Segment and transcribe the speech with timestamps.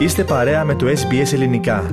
[0.00, 1.90] Είστε παρέα με το SBS Ελληνικά.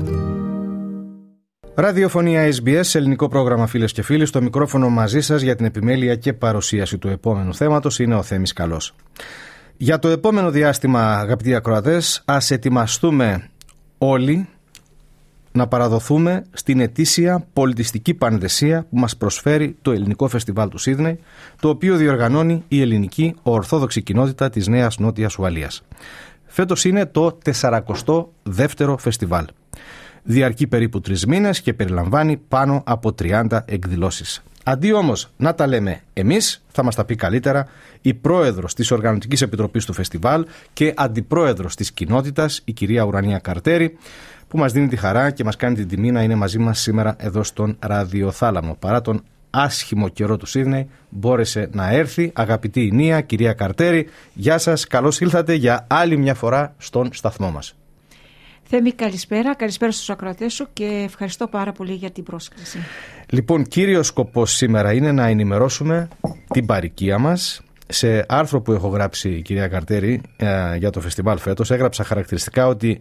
[1.76, 4.26] Ραδιοφωνία SBS, ελληνικό πρόγραμμα φίλες και φίλοι.
[4.26, 8.54] Στο μικρόφωνο μαζί σας για την επιμέλεια και παρουσίαση του επόμενου θέματος είναι ο Θέμης
[8.54, 8.94] Καλός.
[9.78, 13.50] Για το επόμενο διάστημα, αγαπητοί ακροατές, ας ετοιμαστούμε
[13.98, 14.48] όλοι
[15.52, 21.20] να παραδοθούμε στην ετήσια πολιτιστική πανδεσία που μας προσφέρει το Ελληνικό Φεστιβάλ του Σίδνεϊ,
[21.60, 25.84] το οποίο διοργανώνει η ελληνική ορθόδοξη κοινότητα της Νέας Νότιας Ουαλίας.
[26.48, 29.46] Φέτος είναι το 42ο φεστιβάλ.
[30.24, 34.44] Διαρκεί περίπου τρεις μήνες και περιλαμβάνει πάνω από 30 εκδηλώσεις.
[34.64, 37.68] Αντί όμως να τα λέμε εμείς, θα μας τα πει καλύτερα
[38.02, 43.98] η πρόεδρος της Οργανωτικής Επιτροπής του Φεστιβάλ και αντιπρόεδρος της κοινότητας, η κυρία Ουρανία Καρτέρη,
[44.48, 47.16] που μας δίνει τη χαρά και μας κάνει την τιμή να είναι μαζί μας σήμερα
[47.20, 48.76] εδώ στον Ραδιοθάλαμο.
[48.80, 52.32] Παρά τον άσχημο καιρό του Σίδνεϊ, μπόρεσε να έρθει.
[52.36, 54.88] Αγαπητή Ινία, κυρία Καρτέρη, γεια σας.
[54.88, 57.76] Καλώς ήλθατε για άλλη μια φορά στον σταθμό μας.
[58.70, 59.56] Θέμη, καλησπέρα.
[59.56, 62.78] Καλησπέρα στους ακροατές σου και ευχαριστώ πάρα πολύ για την πρόσκληση.
[63.30, 66.08] Λοιπόν, κύριο σκοπός σήμερα είναι να ενημερώσουμε
[66.54, 67.62] την παροικία μας.
[67.88, 72.68] Σε άρθρο που έχω γράψει η κυρία Καρτέρη ε, για το φεστιβάλ φέτος έγραψα χαρακτηριστικά
[72.68, 73.00] ότι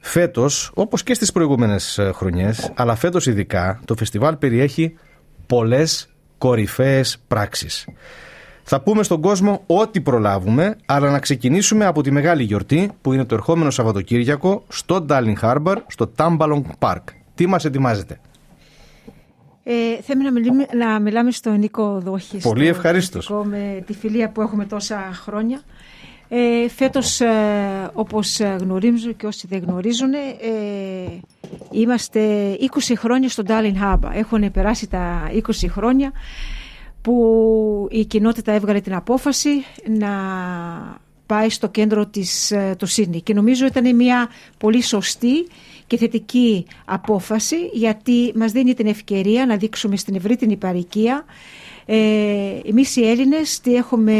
[0.00, 4.94] φέτος, όπως και στις προηγούμενες ε, χρονιές, αλλά φέτος ειδικά, το φεστιβάλ περιέχει
[5.50, 7.88] πολλές κορυφαίες πράξεις.
[8.62, 13.24] Θα πούμε στον κόσμο ό,τι προλάβουμε, αλλά να ξεκινήσουμε από τη μεγάλη γιορτή που είναι
[13.24, 17.02] το ερχόμενο Σαββατοκύριακο στο Darling Harbor, στο Tambalong Park.
[17.34, 18.20] Τι μας ετοιμάζετε;
[19.62, 22.42] Ε, θέλουμε να, μιλάμε, να μιλάμε στο Νίκο Δόχης.
[22.42, 23.30] Πολύ ευχαρίστως.
[23.44, 25.60] Με τη φιλία που έχουμε τόσα χρόνια.
[26.32, 30.18] Ε, φέτος, ε, όπως γνωρίζουν και όσοι δεν γνωρίζουν, ε,
[31.70, 34.10] είμαστε 20 χρόνια στο Darling Harbor.
[34.12, 36.12] Έχουν περάσει τα 20 χρόνια
[37.02, 39.50] που η κοινότητα έβγαλε την απόφαση
[39.98, 40.10] να
[41.26, 45.46] πάει στο κέντρο της, ε, το Σίδνη και νομίζω ήταν μια πολύ σωστή
[45.86, 51.24] και θετική απόφαση γιατί μας δίνει την ευκαιρία να δείξουμε στην ευρύτερη παροικία
[51.92, 54.16] ε, εμείς οι Έλληνες τι έχουμε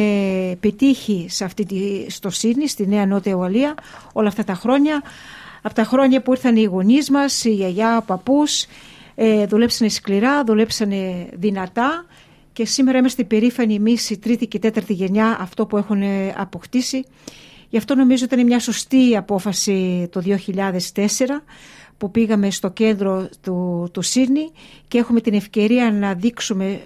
[0.60, 3.74] πετύχει σε αυτή τη, στο Σίδνη, στη Νέα Νότια Ουαλία
[4.12, 5.02] όλα αυτά τα χρόνια
[5.62, 8.66] από τα χρόνια που ήρθαν οι γονείς μας, η γιαγιά, ο παππούς
[9.14, 12.06] ε, δουλέψανε σκληρά, δουλέψανε δυνατά
[12.52, 16.02] και σήμερα είμαστε περήφανοι εμείς η τρίτη και τέταρτη γενιά αυτό που έχουν
[16.36, 17.04] αποκτήσει.
[17.70, 20.22] Γι' αυτό νομίζω ήταν μια σωστή απόφαση το
[20.94, 21.04] 2004
[21.98, 24.50] που πήγαμε στο κέντρο του, του Σύρνη
[24.88, 26.80] και έχουμε την ευκαιρία να δείξουμε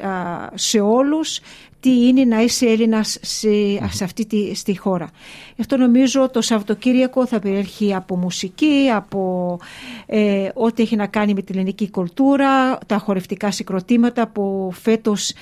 [0.55, 1.41] σε όλους
[1.85, 3.49] τι είναι να είσαι Έλληνας σε,
[3.91, 5.11] σε αυτή τη στη χώρα.
[5.55, 9.59] Γι' αυτό νομίζω το Σαββατοκύριακο θα περιέχει από μουσική, από
[10.07, 15.33] ε, ό,τι έχει να κάνει με την ελληνική κουλτούρα, τα χορευτικά συγκροτήματα που φέτος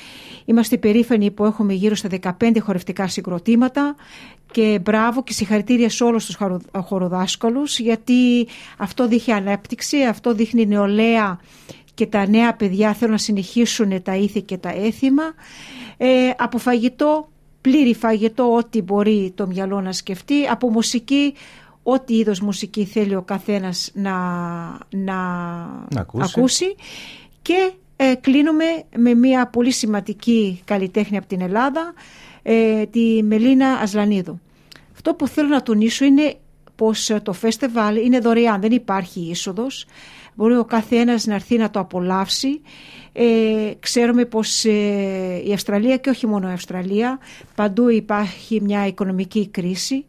[0.45, 2.09] είμαστε περήφανοι που έχουμε γύρω στα
[2.41, 3.95] 15 χορευτικά συγκροτήματα
[4.53, 6.39] και μπράβο και συγχαρητήρια σε όλους τους
[6.85, 11.41] χοροδάσκαλους γιατί αυτό δείχνει ανέπτυξη, αυτό δείχνει νεολαία
[11.95, 15.23] και τα νέα παιδιά θέλουν να συνεχίσουν τα ήθη και τα έθιμα.
[15.97, 17.29] Ε, από φαγητό,
[17.61, 20.47] πλήρη φαγητό, ό,τι μπορεί το μυαλό να σκεφτεί.
[20.47, 21.35] Από μουσική,
[21.83, 24.15] ό,τι είδος μουσική θέλει ο καθένας να,
[24.91, 25.17] να,
[26.19, 26.75] ακούσει.
[27.43, 28.65] Και ε, κλείνουμε
[28.97, 31.93] με μια πολύ σημαντική καλλιτέχνη από την Ελλάδα,
[32.43, 34.41] ε, τη Μελίνα Ασλανίδου.
[34.93, 36.37] Αυτό που θέλω να τονίσω είναι
[36.77, 39.87] πως το φεστιβάλ είναι δωρεάν, δεν υπάρχει είσοδος
[40.35, 42.61] μπορεί ο καθένας να έρθει να το απολαύσει.
[43.13, 47.19] Ε, ξέρουμε πως ε, η Αυστραλία και όχι μόνο η Αυστραλία
[47.55, 50.05] παντού υπάρχει μια οικονομική κρίση.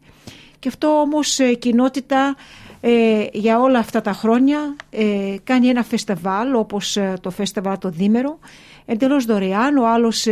[0.58, 2.36] Και αυτό όμως η κοινότητα
[2.80, 8.38] ε, για όλα αυτά τα χρόνια ε, κάνει ένα φεστεβάλ όπως το φεστεβάλ το Δήμερο.
[8.86, 10.26] Εντελώς δωρεάν, ο άλλος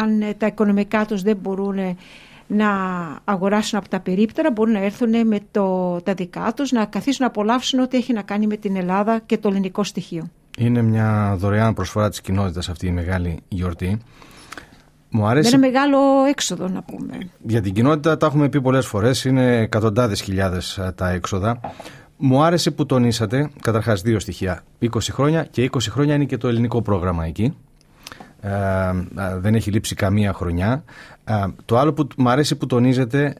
[0.00, 1.96] αν τα οικονομικά τους δεν μπορούν
[2.50, 2.68] να
[3.24, 7.26] αγοράσουν από τα περίπτερα, μπορούν να έρθουν με το, τα δικά τους, να καθίσουν να
[7.26, 10.30] απολαύσουν ό,τι έχει να κάνει με την Ελλάδα και το ελληνικό στοιχείο.
[10.58, 13.98] Είναι μια δωρεάν προσφορά της κοινότητας αυτή η μεγάλη γιορτή.
[15.10, 15.56] Μου αρέσει...
[15.56, 17.18] Με ένα μεγάλο έξοδο να πούμε.
[17.42, 21.60] Για την κοινότητα τα έχουμε πει πολλές φορές, είναι εκατοντάδες χιλιάδες ε, τα έξοδα.
[22.16, 26.48] Μου άρεσε που τονίσατε, καταρχάς δύο στοιχεία, 20 χρόνια και 20 χρόνια είναι και το
[26.48, 27.56] ελληνικό πρόγραμμα εκεί.
[28.40, 30.84] Ε, ε, δεν έχει λείψει καμία χρονιά.
[31.24, 33.34] Ε, το άλλο που μου αρέσει που τονίζεται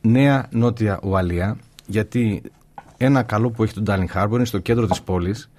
[0.00, 1.56] νέα νότια Ουαλία
[1.86, 2.42] γιατί
[2.96, 5.50] ένα καλό που έχει το Darling Harbour είναι στο κέντρο της πόλης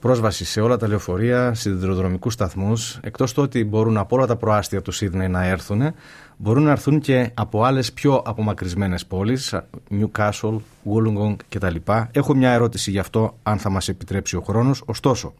[0.00, 4.82] πρόσβαση σε όλα τα λεωφορεία, σιδηροδρομικούς σταθμούς εκτός του ότι μπορούν από όλα τα προάστια
[4.82, 5.94] του Σίδνεϊ να έρθουν
[6.36, 9.54] μπορούν να έρθουν και από άλλες πιο απομακρυσμένες πόλεις
[9.90, 11.76] Newcastle, Wollongong κτλ.
[12.10, 15.34] Έχω μια ερώτηση γι' αυτό αν θα μας επιτρέψει ο χρόνος ωστόσο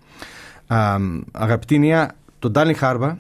[1.33, 3.17] αγαπητή Νία το Darling Harbour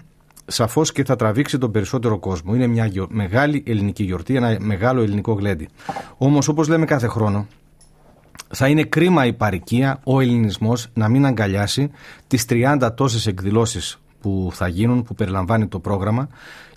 [0.47, 2.55] σαφώς και θα τραβήξει τον περισσότερο κόσμο.
[2.55, 5.69] Είναι μια μεγάλη ελληνική γιορτή, ένα μεγάλο ελληνικό γλέντι.
[6.17, 7.47] Όμως, όπως λέμε κάθε χρόνο,
[8.49, 11.91] θα είναι κρίμα η παρικία, ο ελληνισμός να μην αγκαλιάσει
[12.27, 16.29] τις 30 τόσες εκδηλώσεις που θα γίνουν, που περιλαμβάνει το πρόγραμμα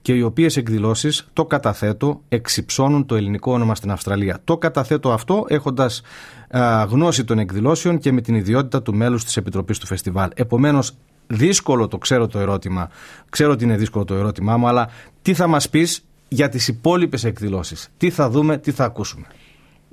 [0.02, 4.40] και οι οποίες εκδηλώσεις, το καταθέτω, εξυψώνουν το ελληνικό όνομα στην Αυστραλία.
[4.44, 6.02] Το καταθέτω αυτό έχοντας
[6.88, 10.30] γνώση των εκδηλώσεων και με την ιδιότητα του μέλους της Επιτροπής του Φεστιβάλ.
[10.36, 10.98] Επομένως,
[11.28, 12.90] δύσκολο το ξέρω το ερώτημα,
[13.30, 14.90] ξέρω ότι είναι δύσκολο το ερώτημά μου, αλλά
[15.22, 19.26] τι θα μας πεις για τις υπόλοιπες εκδηλώσεις; Τι θα δούμε, τι θα ακούσουμε;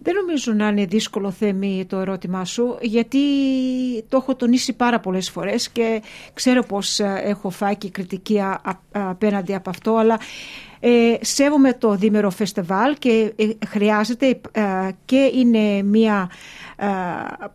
[0.03, 3.19] Δεν νομίζω να είναι δύσκολο θέμη το ερώτημά σου, γιατί
[4.09, 6.03] το έχω τονίσει πάρα πολλές φορές και
[6.35, 8.41] ξέρω πως ε, έχω φάει και κριτική
[8.93, 10.19] απέναντι από αυτό, αλλά
[10.81, 14.62] ε, σέβομαι το Δήμερο Φεστεβάλ και ε, χρειάζεται ε,
[15.05, 16.31] και είναι μια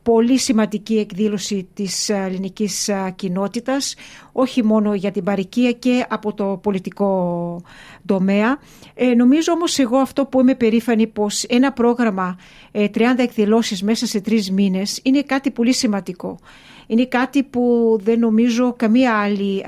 [0.04, 3.96] πολύ σημαντική εκδήλωση της ελληνικής κοινότητας
[4.32, 7.62] όχι μόνο για την παροικία και από το πολιτικό
[8.06, 8.58] τομέα.
[8.94, 12.38] Ε, νομίζω όμως εγώ αυτό που είμαι περήφανη πως ένα πρόγραμμα
[12.72, 12.88] 30
[13.18, 16.40] εκδηλώσεις μέσα σε τρεις μήνες είναι κάτι πολύ σημαντικό.
[16.88, 19.64] Είναι κάτι που δεν νομίζω καμία άλλη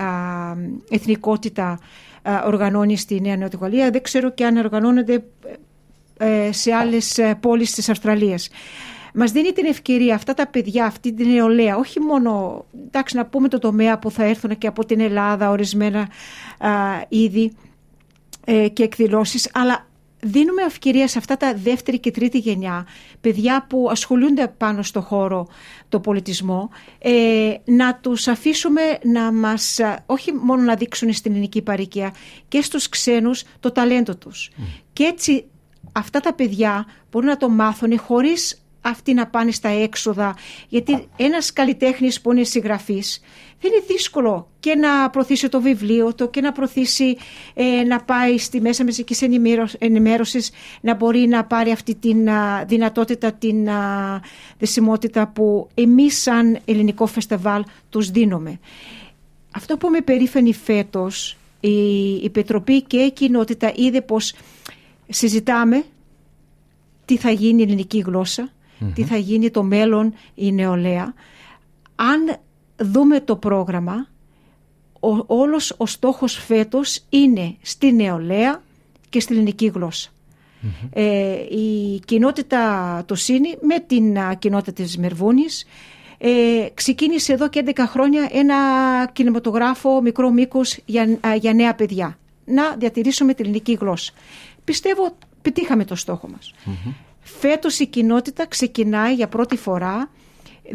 [0.89, 1.79] εθνικότητα
[2.45, 3.89] οργανώνει στη Νέα Νοτιογαλλία.
[3.89, 5.23] Δεν ξέρω και αν οργανώνεται
[6.17, 8.49] ε, σε άλλες ε, πόλεις της Αυστραλίας.
[9.13, 13.47] Μας δίνει την ευκαιρία αυτά τα παιδιά, αυτή την νεολαία, όχι μόνο, εντάξει να πούμε
[13.47, 16.07] το τομέα που θα έρθουν και από την Ελλάδα ορισμένα
[17.07, 17.51] είδη
[18.45, 19.86] ε, και εκδηλώσεις, αλλά
[20.27, 22.87] δίνουμε ευκαιρία σε αυτά τα δεύτερη και τρίτη γενιά,
[23.21, 25.47] παιδιά που ασχολούνται πάνω στο χώρο
[25.89, 26.69] το πολιτισμό,
[26.99, 32.13] ε, να τους αφήσουμε να μας, όχι μόνο να δείξουν στην ελληνική παροικία,
[32.47, 34.49] και στους ξένους το ταλέντο τους.
[34.93, 35.45] Και έτσι
[35.91, 40.35] αυτά τα παιδιά μπορούν να το μάθουν χωρίς αυτοί να πάνε στα έξοδα.
[40.67, 43.21] Γιατί ένας καλλιτέχνης που είναι συγγραφής
[43.61, 47.17] δεν είναι δύσκολο και να προωθήσει το βιβλίο του και να προωθήσει
[47.53, 49.21] ε, να πάει στη μέσα μεσικής
[49.79, 50.51] ενημέρωσης
[50.81, 52.13] να μπορεί να πάρει αυτή τη
[52.67, 53.69] δυνατότητα, την
[54.57, 58.59] δεσιμότητα που εμείς σαν ελληνικό φεστεβάλ τους δίνουμε.
[59.55, 64.33] Αυτό που με περήφανη φέτος η, η Πετροπή και η κοινότητα είδε πως
[65.09, 65.83] συζητάμε
[67.05, 68.51] τι θα γίνει η ελληνική γλώσσα,
[68.93, 71.13] τι θα γίνει το μέλλον η νεολαία.
[71.95, 72.37] Αν
[72.75, 74.07] δούμε το πρόγραμμα,
[74.99, 78.61] ο, όλος ο στόχος φέτος είναι στη νεολαία
[79.09, 79.71] και στη ελληνική
[80.93, 85.65] ε, η κοινότητα το ΣΥΝΗ με την κοινότητα της Μερβούνης
[86.17, 88.55] ε, ξεκίνησε εδώ και 11 χρόνια ένα
[89.13, 92.17] κινηματογράφο μικρό μήκος για, για νέα παιδιά.
[92.45, 94.13] Να διατηρήσουμε την ελληνική γλώσσα.
[94.63, 96.53] Πιστεύω πετύχαμε το στόχο μας.
[97.27, 100.09] Φέτος η κοινότητα ξεκινάει για πρώτη φορά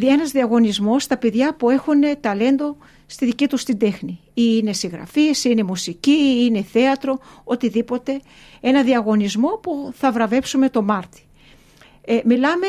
[0.00, 2.76] ένας διαγωνισμός στα παιδιά που έχουν ταλέντο
[3.06, 4.20] στη δική τους την τέχνη.
[4.34, 8.20] Ή είναι συγγραφείς, ή είναι μουσική, ή είναι θέατρο, οτιδήποτε.
[8.60, 11.22] Ένα διαγωνισμό που θα βραβεύσουμε το Μάρτι.
[12.04, 12.66] Ε, μιλάμε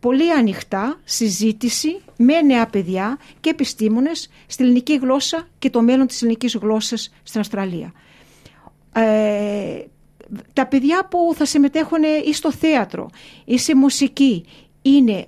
[0.00, 6.22] πολύ ανοιχτά, συζήτηση με νέα παιδιά και επιστήμονες στη ελληνική γλώσσα και το μέλλον της
[6.22, 7.92] ελληνικής γλώσσας στην Αυστραλία.
[8.92, 9.84] Ε,
[10.52, 13.10] τα παιδιά που θα συμμετέχουν ή στο θέατρο
[13.44, 14.44] ή σε μουσική
[14.82, 15.26] είναι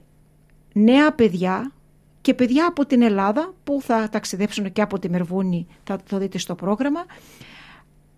[0.73, 1.73] νέα παιδιά
[2.21, 6.39] και παιδιά από την Ελλάδα που θα ταξιδέψουν και από τη Μερβούνη, θα το δείτε
[6.39, 7.05] στο πρόγραμμα.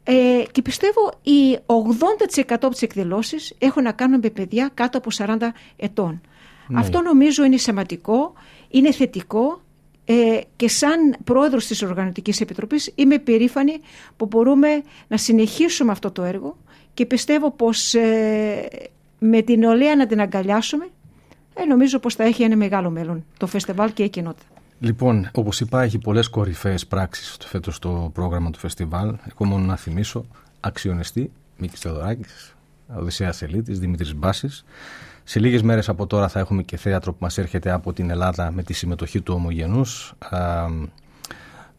[0.02, 5.10] Ε, και πιστεύω οι 80% από τις εκδηλώσεις έχουν να κάνουν με παιδιά κάτω από
[5.16, 5.36] 40
[5.76, 6.20] ετών.
[6.68, 6.80] Ναι.
[6.80, 8.32] Αυτό νομίζω είναι σημαντικό,
[8.68, 9.60] είναι θετικό
[10.04, 13.80] ε, και σαν πρόεδρος της Οργανωτικής Επιτροπής είμαι περήφανη
[14.16, 16.56] που μπορούμε να συνεχίσουμε αυτό το έργο
[16.96, 18.68] και πιστεύω πως ε,
[19.18, 20.88] με την νεολαία να την αγκαλιάσουμε
[21.54, 24.46] ε, νομίζω πως θα έχει ένα μεγάλο μέλλον το φεστιβάλ και η κοινότητα.
[24.80, 29.08] Λοιπόν, όπως είπα, έχει πολλές κορυφαίες πράξεις φέτος το πρόγραμμα του φεστιβάλ.
[29.08, 30.24] Εγώ μόνο να θυμίσω
[30.60, 32.54] αξιονιστή Μίκης Θεοδωράκης,
[32.96, 34.64] Οδυσσέας Ελίτη, Δημήτρης Μπάσης.
[35.24, 38.50] Σε λίγες μέρες από τώρα θα έχουμε και θέατρο που μας έρχεται από την Ελλάδα
[38.50, 40.14] με τη συμμετοχή του Ομογενούς.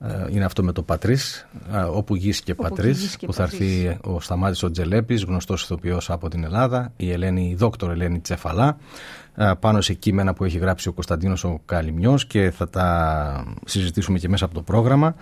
[0.01, 1.47] Ε, είναι αυτό με το Πατρίς,
[1.93, 6.43] όπου γης και Πατρίς, που θα έρθει ο Σταμάτης ο Τζελέπης, γνωστός ηθοποιός από την
[6.43, 8.77] Ελλάδα, η, Ελένη, η δόκτωρ Ελένη Τσεφαλά,
[9.59, 14.29] πάνω σε κείμενα που έχει γράψει ο Κωνσταντίνος ο Καλυμιός και θα τα συζητήσουμε και
[14.29, 15.15] μέσα από το πρόγραμμα.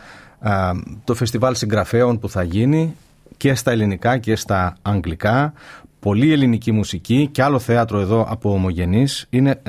[1.03, 2.96] Το φεστιβάλ συγγραφέων που θα γίνει
[3.38, 5.53] και στα ελληνικά και στα αγγλικά,
[6.00, 9.25] πολύ ελληνική μουσική και άλλο θέατρο εδώ από ομογενείς.
[9.29, 9.62] Είναι,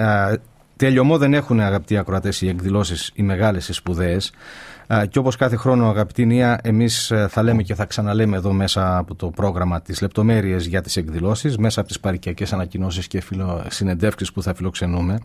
[0.77, 4.33] τελειωμό δεν έχουν αγαπητοί ακροατές οι εκδηλώσεις οι μεγάλες οι σπουδαίες.
[5.09, 8.97] Και όπως κάθε χρόνο αγαπητή Νία, εμείς ε, θα λέμε και θα ξαναλέμε εδώ μέσα
[8.97, 13.23] από το πρόγραμμα τις λεπτομέρειες για τις εκδηλώσεις, μέσα από τις παρικιακές ανακοινώσεις και
[13.69, 15.19] συνεντεύξεις που θα φιλοξενούμε.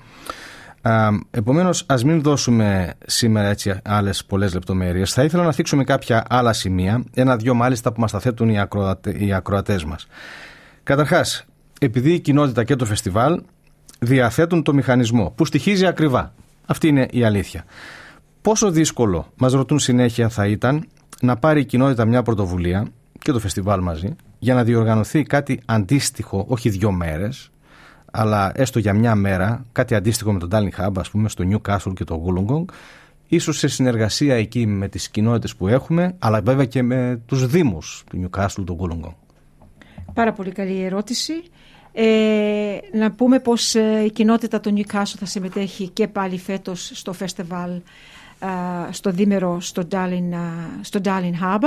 [1.32, 5.14] Επομένως, ας μην δώσουμε σήμερα έτσι άλλες πολλές λεπτομέρειες.
[5.14, 9.16] Θα ήθελα να θίξουμε κάποια άλλα σημεία, ένα-δυο μάλιστα που μας τα θέτουν οι, ακροατε,
[9.18, 10.08] οι ακροατές μας.
[10.84, 11.46] Καταρχάς,
[11.80, 13.42] επειδή η κοινότητα και το φεστιβάλ
[14.00, 16.34] διαθέτουν το μηχανισμό που στοιχίζει ακριβά.
[16.66, 17.64] Αυτή είναι η αλήθεια.
[18.42, 20.88] Πόσο δύσκολο, μας ρωτούν συνέχεια, θα ήταν
[21.22, 22.88] να πάρει η κοινότητα μια πρωτοβουλία
[23.20, 27.52] και το φεστιβάλ μαζί για να διοργανωθεί κάτι αντίστοιχο, όχι δύο μέρες,
[28.12, 31.94] αλλά έστω για μια μέρα, κάτι αντίστοιχο με τον Darling Hub, ας πούμε, στο Newcastle
[31.96, 32.66] και το Wollongong,
[33.28, 38.04] ίσως σε συνεργασία εκεί με τις κοινότητες που έχουμε, αλλά βέβαια και με τους δήμους
[38.10, 39.16] του Newcastle, του Wollongong.
[40.14, 41.34] Πάρα πολύ καλή ερώτηση.
[41.94, 47.14] Ε, να πούμε πως ε, η κοινότητα του Newcastle θα συμμετέχει και πάλι φέτος στο
[47.14, 47.72] φεστιβάλ
[48.92, 50.34] στο δίμερο στο Darling,
[50.82, 51.60] στο Darling Hub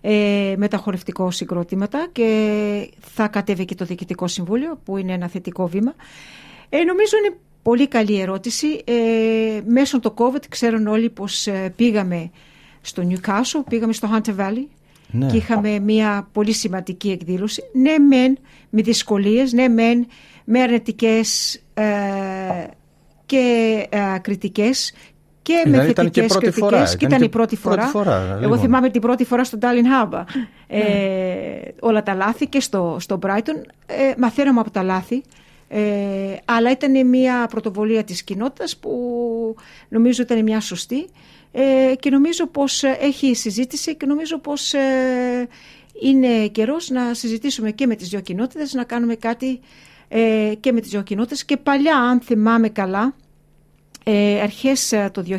[0.00, 5.28] ε, με τα χορευτικό συγκρότηματα και θα κατέβει και το Διοικητικό Συμβούλιο που είναι ένα
[5.28, 5.94] θετικό βήμα.
[6.68, 8.66] Ε, νομίζω είναι πολύ καλή ερώτηση.
[8.84, 12.30] Ε, μέσω το COVID ξέρουν όλοι πως ε, πήγαμε
[12.80, 14.66] στο Newcastle, πήγαμε στο Hunter Valley
[15.10, 15.26] ναι.
[15.26, 17.62] και είχαμε μια πολύ σημαντική εκδήλωση.
[17.72, 18.38] Ναι μεν
[18.70, 20.06] με δυσκολίες, ναι μεν
[20.44, 21.84] με αρνητικές ε,
[23.26, 24.92] και ε, κριτικές
[25.44, 26.96] και δηλαδή με θετικές κριτικές.
[26.96, 27.90] Και ήταν, η πρώτη φορά.
[27.94, 28.58] Εγώ λοιπόν.
[28.58, 30.24] θυμάμαι την πρώτη φορά στο Ντάλιν Χάμπα.
[30.66, 30.82] Ε,
[31.80, 33.56] όλα τα λάθη και στο, στο Brighton.
[33.86, 35.22] Ε, μαθαίναμε από τα λάθη.
[35.68, 35.82] Ε,
[36.44, 38.90] αλλά ήταν μια πρωτοβολία της κοινότητας που
[39.88, 41.06] νομίζω ήταν μια σωστή
[41.52, 45.48] ε, και νομίζω πως έχει συζήτηση και νομίζω πως ε,
[46.02, 49.60] είναι καιρός να συζητήσουμε και με τις δύο κοινότητες να κάνουμε κάτι
[50.08, 53.14] ε, και με τις δύο κοινότητες και παλιά αν θυμάμαι καλά
[54.04, 55.36] ε, αρχές ε, το 2000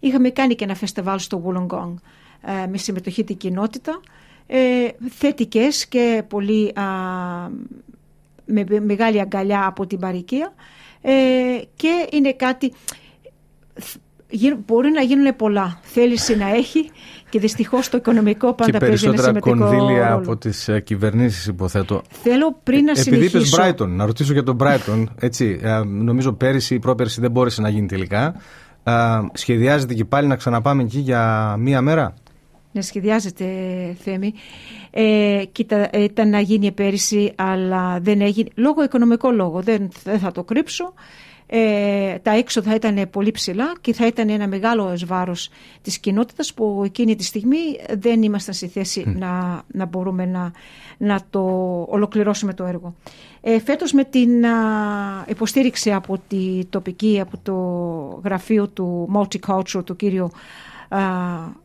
[0.00, 1.94] είχαμε κάνει και ένα φεστεβάλ στο Wollongong
[2.40, 4.00] ε, με συμμετοχή την κοινότητα
[4.46, 6.72] ε, θετικές και πολύ
[8.44, 10.54] με μεγάλη αγκαλιά από την παροικία
[11.00, 11.12] ε,
[11.76, 12.72] και είναι κάτι
[14.66, 16.90] μπορεί να γίνουν πολλά θέληση να έχει
[17.34, 19.60] και δυστυχώς το οικονομικό πάντα παίζει ένα σημαντικό ρόλο.
[19.60, 22.02] Και περισσότερα κονδύλια από τις ε, κυβερνήσεις, υποθέτω.
[22.10, 23.36] Θέλω πριν να ε, συνεχίσω.
[23.36, 25.04] Επειδή είπες Brighton, να ρωτήσω για τον Brighton.
[25.20, 28.34] Έτσι, ε, νομίζω πέρυσι ή πρόπερσι δεν μπόρεσε να γίνει τελικά.
[29.32, 32.14] σχεδιάζεται και πάλι να ξαναπάμε εκεί για μία μέρα;
[32.72, 33.46] Ναι, σχεδιάζεται,
[33.98, 34.32] Θέμη.
[34.90, 38.48] Ε, κοίτα, ήταν να γίνει πέρυσι, αλλά δεν έγινε.
[38.54, 40.92] Λόγω οικονομικό λόγο, δεν, δεν θα το κρύψω
[41.46, 45.48] ε, τα έξοδα θα ήταν πολύ ψηλά και θα ήταν ένα μεγάλο βάρος
[45.82, 47.58] της κοινότητας που εκείνη τη στιγμή
[47.98, 50.52] δεν ήμασταν στη θέση να, να μπορούμε να,
[50.96, 51.40] να το
[51.88, 52.94] ολοκληρώσουμε το έργο.
[53.40, 54.50] Ε, φέτος με την α,
[55.28, 57.54] υποστήριξη από τη τοπική, από το
[58.24, 60.30] γραφείο του Multicultural, του κύριου
[60.88, 61.00] α,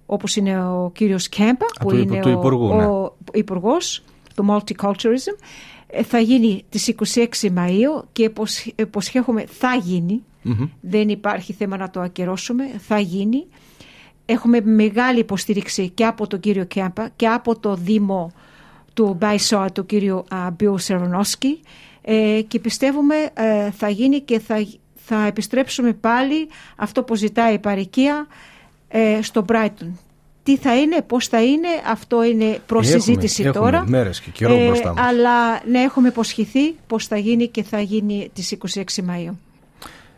[0.05, 2.86] όπως είναι ο κύριος Κέμπα, που είναι του υπουργού, ο, ναι.
[2.86, 4.03] ο υπουργός
[4.36, 5.43] του Multiculturalism,
[5.78, 8.31] ε, θα γίνει τις 26 Μαΐου και
[8.75, 10.24] υποσχέχομαι θα γινει
[10.81, 12.63] Δεν υπάρχει θέμα να το ακυρώσουμε.
[12.77, 13.48] Θα γίνει.
[14.25, 18.31] Έχουμε μεγάλη υποστήριξη και από τον κύριο Κέμπα και από το Δήμο
[18.93, 21.60] του Μπάισοα, του κύριο Μπιου Σερονόσκι
[22.01, 27.60] ε, και πιστεύουμε ε, θα γίνει και θα, θα επιστρέψουμε πάλι αυτό που ζητάει η
[27.60, 28.27] παροικία
[29.22, 29.91] στο Brighton
[30.50, 33.84] τι θα είναι, πώς θα είναι, αυτό είναι προς συζήτηση έχουμε τώρα.
[33.88, 35.08] μέρες και καιρό ε, μπροστά μας.
[35.08, 39.36] Αλλά ναι, έχουμε υποσχεθεί πώς θα γίνει και θα γίνει τις 26 Μαΐου.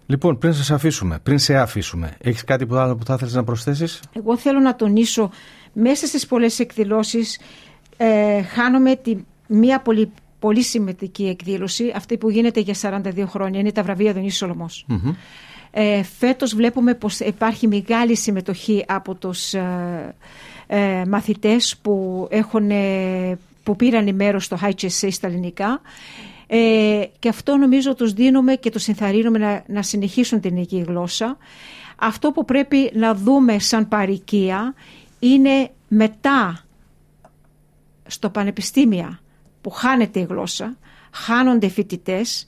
[0.05, 3.43] Λοιπόν, πριν σε αφήσουμε, πριν σε αφήσουμε, έχεις κάτι που άλλο που θα ήθελες να
[3.43, 5.31] προσθέσεις; Εγώ θέλω να τονίσω,
[5.73, 7.39] μέσα στις πολλές εκδηλώσεις
[7.97, 9.15] ε, χάνομαι τη,
[9.47, 14.37] μία πολύ, πολύ σημαντική εκδήλωση, αυτή που γίνεται για 42 χρόνια, είναι τα βραβεία Δονής
[14.37, 14.85] Σολομός.
[15.71, 20.15] Ε, φέτος βλέπουμε πως υπάρχει μεγάλη συμμετοχή από τους ε,
[20.67, 25.81] ε μαθητές που, έχουν, ε, που πήραν μέρος στο HSC στα ελληνικά
[26.53, 31.37] ε, και αυτό νομίζω τους δίνουμε και τους ενθαρρύνουμε να, να συνεχίσουν την ελληνική γλώσσα.
[31.95, 34.73] Αυτό που πρέπει να δούμε σαν παροικία
[35.19, 36.63] είναι μετά
[38.07, 39.19] στο πανεπιστήμια
[39.61, 40.77] που χάνεται η γλώσσα,
[41.11, 42.47] χάνονται φοιτητές,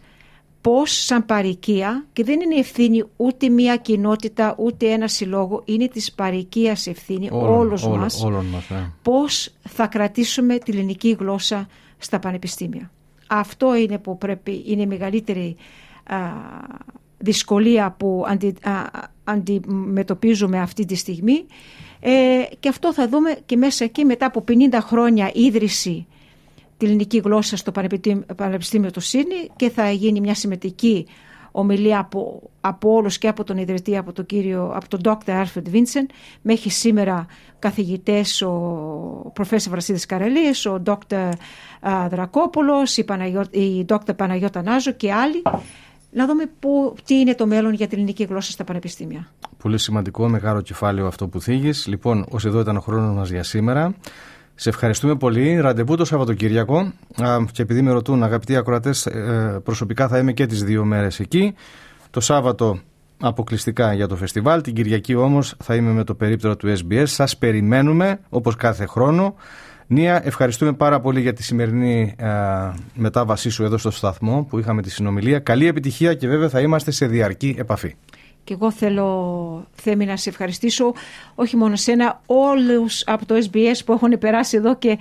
[0.64, 6.12] πώς σαν παροικία και δεν είναι ευθύνη ούτε μια κοινότητα ούτε ένα συλλόγο είναι της
[6.12, 8.92] παροικίας ευθύνη όλων, όλος όλων, μας, όλων μας ναι.
[9.02, 11.68] πώς θα κρατήσουμε τη ελληνική γλώσσα
[11.98, 12.92] στα πανεπιστήμια.
[13.28, 15.56] Αυτό είναι που πρέπει, είναι η μεγαλύτερη
[16.04, 16.18] α,
[17.18, 18.54] δυσκολία που αντι,
[19.24, 21.46] αντιμετωπίζουμε αυτή τη στιγμή
[22.00, 26.08] ε, και αυτό θα δούμε και μέσα εκεί μετά από 50 χρόνια ίδρυση
[26.84, 27.72] τη ελληνική γλώσσα στο
[28.36, 31.08] Πανεπιστήμιο του Σύνη και θα γίνει μια συμμετική
[31.52, 35.30] ομιλία από, από όλους και από τον ιδρυτή, από τον κύριο, από τον Dr.
[35.30, 36.10] Alfred Vincent,
[36.42, 37.26] μέχρι σήμερα
[37.60, 41.30] καθηγητές ο προφέσορ Βρασίδης Καρελής, ο Dr.
[42.10, 44.16] Δρακόπουλος, η, Παναγιώ, η Dr.
[44.16, 45.42] Παναγιώτα Νάζο και άλλοι,
[46.12, 49.28] να δούμε που, τι είναι το μέλλον για την ελληνική γλώσσα στα πανεπιστήμια.
[49.58, 51.88] Πολύ σημαντικό, μεγάλο κεφάλαιο αυτό που θίγεις.
[51.88, 53.96] Λοιπόν, ως εδώ ήταν ο χρόνος μας για σήμερα.
[54.56, 55.60] Σε ευχαριστούμε πολύ.
[55.60, 56.94] Ραντεβού το Σαββατοκύριακο.
[57.52, 61.54] Και επειδή με ρωτούν αγαπητοί ακροατές, ε, προσωπικά θα είμαι και τις δύο μέρες εκεί.
[62.10, 62.80] Το Σάββατο
[63.20, 64.62] αποκλειστικά για το φεστιβάλ.
[64.62, 67.04] Την Κυριακή όμως θα είμαι με το περίπτερο του SBS.
[67.06, 69.36] Σας περιμένουμε όπως κάθε χρόνο.
[69.88, 72.28] Νία, ευχαριστούμε πάρα πολύ για τη σημερινή ε,
[72.96, 75.40] μετάβασή σου εδώ στο σταθμό που είχαμε τη συνομιλία.
[75.40, 77.96] Καλή επιτυχία και βέβαια θα είμαστε σε διαρκή επαφή.
[78.44, 80.94] Και εγώ θέλω, Θέμη, να σε ευχαριστήσω
[81.36, 85.00] όχι μόνο σένα, όλους από το SBS που έχουν περάσει εδώ και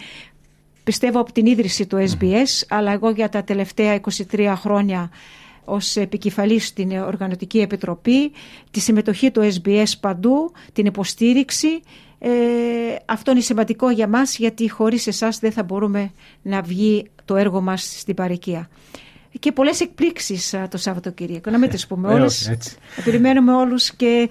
[0.84, 5.10] πιστεύω από την ίδρυση του SBS, αλλά εγώ για τα τελευταία 23 χρόνια
[5.64, 8.32] ως επικεφαλής στην Οργανωτική Επιτροπή,
[8.70, 11.82] τη συμμετοχή του SBS παντού, την υποστήριξη.
[12.18, 12.30] Ε,
[13.06, 17.60] αυτό είναι σημαντικό για μας γιατί χωρίς εσάς δεν θα μπορούμε να βγει το έργο
[17.60, 18.68] μας στην παροικία
[19.38, 21.50] και πολλές εκπλήξεις το Σαββατοκύριακο.
[21.50, 22.52] Να μην τις πούμε ε, όλες.
[23.04, 24.28] Περιμένουμε όλους και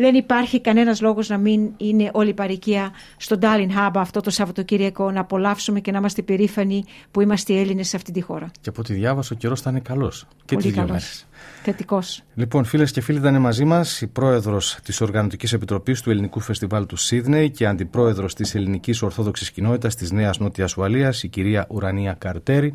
[0.00, 4.30] δεν υπάρχει κανένας λόγος να μην είναι όλη η παροικία στο Ντάλιν Χάμπα αυτό το
[4.30, 8.50] Σαββατοκύριακο να απολαύσουμε και να είμαστε περήφανοι που είμαστε Έλληνες σε αυτή τη χώρα.
[8.60, 10.26] Και από ό,τι διάβασα ο καιρός θα είναι καλός.
[10.44, 11.24] Και Πολύ καλός.
[11.62, 12.22] Θετικός.
[12.34, 16.86] Λοιπόν, φίλες και φίλοι, ήταν μαζί μας η πρόεδρος της Οργανωτικής Επιτροπής του Ελληνικού Φεστιβάλ
[16.86, 22.12] του Σίδνεϊ και αντιπρόεδρος της Ελληνικής Ορθόδοξης Κοινότητας της Νέας Νότιας Ουαλίας, η κυρία Ουρανία
[22.18, 22.74] Καρτέρη.